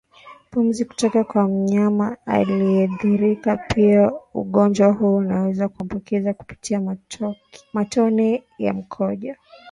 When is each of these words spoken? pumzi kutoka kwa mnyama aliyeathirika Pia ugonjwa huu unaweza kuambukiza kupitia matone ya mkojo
pumzi 0.51 0.85
kutoka 0.85 1.23
kwa 1.23 1.47
mnyama 1.47 2.17
aliyeathirika 2.25 3.57
Pia 3.57 4.11
ugonjwa 4.33 4.87
huu 4.91 5.15
unaweza 5.15 5.69
kuambukiza 5.69 6.33
kupitia 6.33 6.97
matone 7.73 8.43
ya 8.57 8.73
mkojo 8.73 9.35